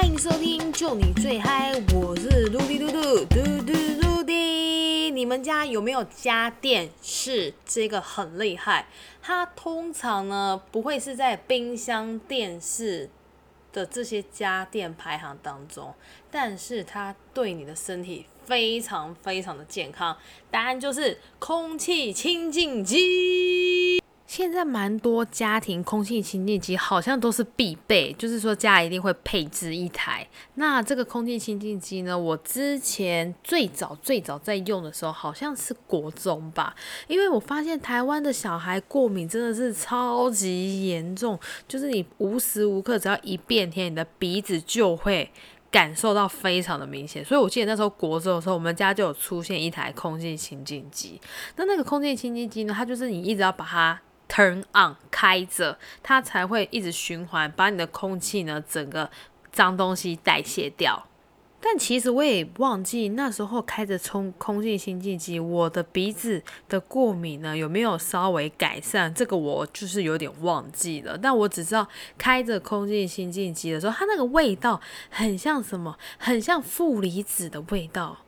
[0.00, 5.10] 欢迎收听，就你最嗨，我是嘟嘟嘟嘟嘟嘟嘟滴。
[5.10, 8.86] 你们家有没有家电是这个很厉害？
[9.20, 13.10] 它通常呢不会是在冰箱、电视
[13.72, 15.92] 的这些家电排行当中，
[16.30, 20.16] 但是它对你的身体非常非常的健康。
[20.48, 23.97] 答案就是空气清净机。
[24.38, 30.24] 现在蛮多家庭空气清净机好像都是必备，就是说家一定会配置一台。
[30.54, 36.72] 那这个空气清净机呢，我之前最早最早在用的时候，好像是国中吧，
[37.08, 41.36] 因为我发现台湾的小孩过敏真的是超级严重，
[41.66, 45.28] 就是你无时无刻只要一变天，你的鼻子就会
[45.68, 47.24] 感受到非常的明显。
[47.24, 51.20] 所以我记得那时候国中的时候，我们家就有出现一台空气清净机。
[51.56, 54.00] 那那个空气清净机呢，它就是你一直要把它。
[54.28, 59.10] Turn on 开着，它才会一直循环，把你的空气呢整个
[59.50, 61.06] 脏东西代谢掉。
[61.60, 69.12] 但其实我也忘记那时候开着冲空气清净机，我的鼻子的过敏呢有没有稍微改善？
[69.12, 71.18] 这个我就是有点忘记了。
[71.18, 75.98] 但我只知道开着空气清净机的时候，它那个味道很像什么？
[76.16, 78.18] 很像负离子的味道。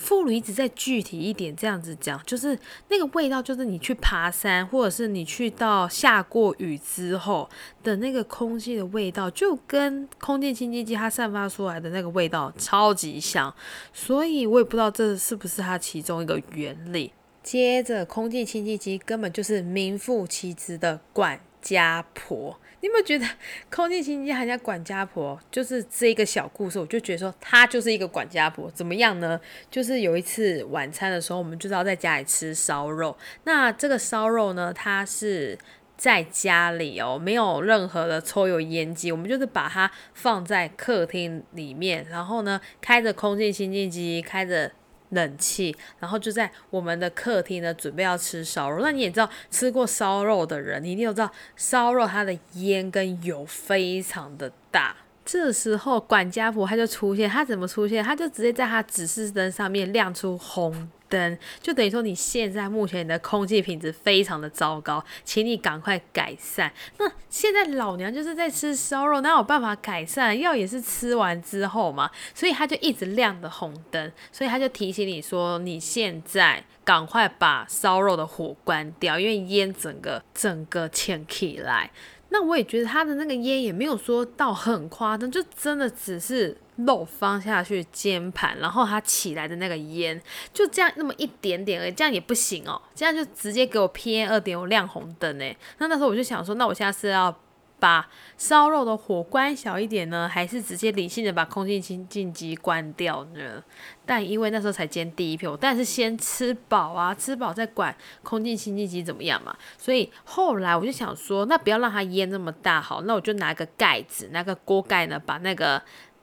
[0.00, 7.48] 副乳一直再具体一点，这样子讲，就是那个味道，就是你去爬山，或者是你去到下过雨之后
[7.82, 13.54] 的那个空气的味道，就跟空气清新机它散发出来的那个味道超级像，
[13.92, 17.12] 所以我也不知道这是不是它其中一个原理。
[17.42, 22.58] 接着，空气清新机根本就是名副其实的管家婆。
[22.82, 23.26] 你有没有觉得
[23.70, 25.38] 空气清新机还像管家婆？
[25.50, 28.70] 就是这一个小故事，我就觉得说她就是一个管家婆。
[28.70, 29.38] 怎么样呢？
[29.70, 33.16] 就是有一次晚餐的时候，我们就是要在家里吃烧肉。
[33.44, 35.58] 那这个烧肉呢，它是
[35.98, 44.72] 在家里哦，没有任何的抽油烟机，我们就是把它放在客厅里面，然后呢，开着空气清净机，开着。
[45.10, 48.82] 冷气，然后就在我们的客厅呢，准备要吃烧肉。
[48.82, 54.96] 那你也知道，吃过烧肉的人，你一定都知道，烧肉它的烟跟油非常的大。
[55.22, 58.02] 这时候管家婆他就出现，他怎么出现？
[58.02, 60.90] 他就直接在他指示灯上面亮出红。
[61.10, 66.72] 灯就等于说，你现在目前你的空气品质非常的糟糕，请你赶快改善。
[66.96, 70.34] 那现在老娘就是在吃烧肉，哪有办法改善？
[70.38, 81.90] 药也是吃完之后嘛，所以他就一直亮的红灯，所以他就提醒你说，你现在赶快把烧肉的火关掉，因为烟整个整个牵起来。
[82.30, 86.56] 那我也觉得他的那个烟也没有说到很夸张，就真的只是。
[86.86, 90.18] 漏放下去煎盘，然后他起来的那个烟
[90.54, 95.44] 就这样那么一点点而已，这样也不行哦，这样就直接给我 PM 二点五亮红灯呢。
[95.76, 97.38] 那那时候我就想说，那我现在是要
[97.80, 103.64] 把烧肉的火关小一点呢，还是直接理性的把空气清净机关掉呢？
[104.06, 109.56] 但因为那时候才煎第一片，我当然是先吃饱啊，吃饱再管空气清净机怎么样嘛。
[109.78, 115.82] 所以后来我就想说，那不要让它烟那么大好，那我就拿个盖子，拿个锅盖呢，把那个。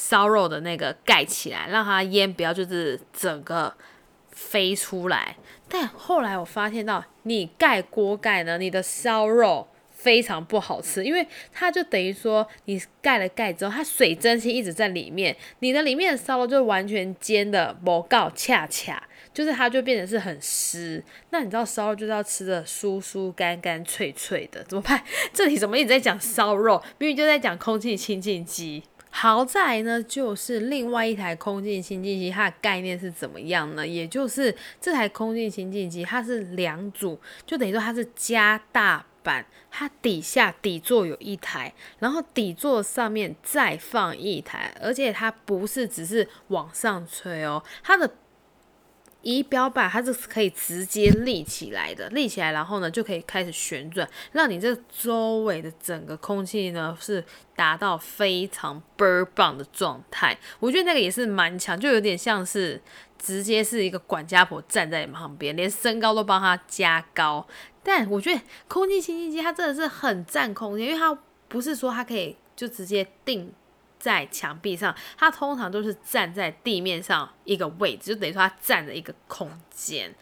[0.00, 3.74] 烧肉的那个盖起来，让它烟不要就是整个
[4.30, 5.36] 飞出来。
[5.68, 9.66] 但后来我发现到，你盖锅盖呢，你的烧肉
[9.98, 19.02] 非常不好吃，因为它就等于说你盖了盖之后，它水蒸气一直在里面，你的里面的烧肉就完全煎的不够恰恰，
[19.34, 21.02] 就是它就变成是很湿。
[21.30, 25.02] 那你知道烧肉就是要吃的酥酥干干脆脆的，怎么办？
[25.32, 26.80] 这里怎么一直在讲烧肉？
[26.98, 28.84] 明明就在讲空气清净机。
[29.10, 33.84] 好在呢，就是另外一台空气清净机，它的概念是怎么样呢？
[33.84, 48.10] 也就是这台空气清净机，它是两组，就等于说它是加大版，它底下底座有一台，然后底座上面再放一台，而且它不是只是往上吹哦，它的。
[49.20, 57.22] 仪表板它是可以直接立起来的，立起来，然后呢就可以开始旋转，让你这周围的整个空气呢是
[57.56, 60.38] 达到非常倍儿棒的状态。
[60.60, 62.80] 我觉得那个也是蛮强，就有点像是
[63.18, 67.44] 直接是一个管家婆站在你旁边，连身高都帮他加高。
[67.88, 71.18] 但我觉得空气清新机它真的是很占空间，因为它
[71.48, 73.50] 不是说它可以就直接定。
[74.00, 80.14] 在墙壁上，它通常都是站在地面上一个位置，就等于说它占了一个空间。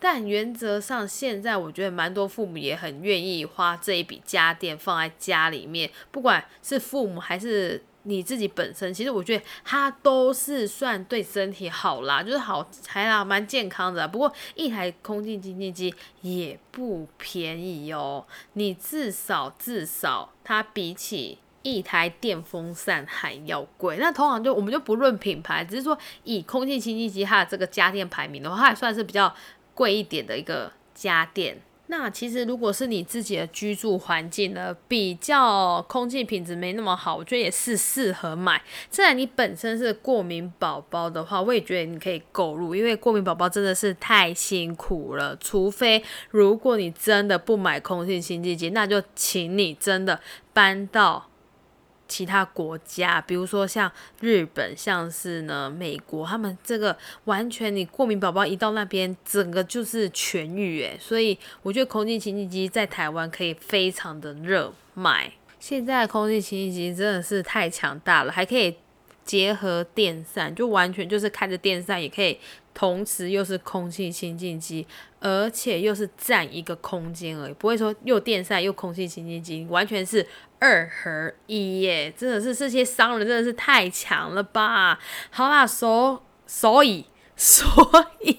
[0.00, 14.08] 但原则上，现在我觉得蛮多父母也很愿意花这一笔家电放在家里面，不管是父母还是你自己本身，其实我觉得它都是算对身体好啦，就是好还啦蛮健康的。
[14.08, 21.38] 不过一台空气清净机也不便宜哦，你至少至少它比起。
[21.62, 23.98] 一台电风扇还要贵。
[23.98, 29.34] 那通常就我们就不论品牌，只是说以空气清新机它的这个家电排名的话，它也算是比较
[29.74, 31.60] 贵一点的一个家电。
[31.90, 38.62] 那其实如果是你自己的居住环境呢，比较空气品质没那么好，我觉得也是适合买。
[38.90, 45.36] 虽然，你本身是过敏宝宝的话，我也觉得你可以购入，因为过敏宝宝真的是太辛苦了。
[45.40, 50.20] 除非如果你真的不买空气清净机，那就请你真的
[50.52, 51.28] 搬到。
[52.08, 60.96] 其他国家，比如说像日本，像是呢美国，他们这个完全你过敏宝宝一到那边，整个就是痊愈诶。
[60.98, 65.32] 所以我觉得空气清新机在台湾可以非常的热卖。
[65.60, 68.74] 现在空气清新机真的是太强大了，还可以
[69.24, 72.38] 结合电扇，就完全就是开着电扇也可以。
[72.78, 74.86] 同时又是空气清净机，
[75.18, 80.24] 而且又是占一个空间而已，不会说又电扇又空气清净机，完全是
[80.60, 82.14] 二合一耶！
[82.16, 84.96] 真的是这些商人真的是太强了吧？
[85.30, 87.66] 好啦，所所以 所
[88.20, 88.38] 以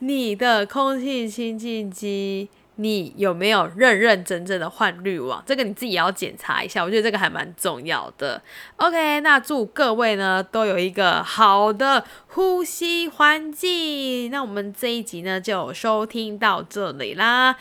[0.00, 2.50] 你的空气清净机。
[2.76, 5.42] 你有没有认认真真的换滤网？
[5.46, 8.40] 这个你自己也要检查一下，我觉得这个还蛮重要的。
[8.76, 14.30] OK，那祝各位呢都有一个好的呼吸环境。
[14.30, 17.56] 那我们这一集呢就收听到这里啦，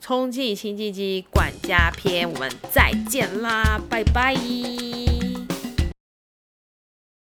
[0.00, 5.15] 充气清净机管家篇，我们再见啦，拜拜。